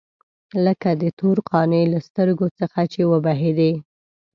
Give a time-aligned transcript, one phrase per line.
[0.65, 3.71] لکه د تور قانع له سترګو څخه چې وبهېدې.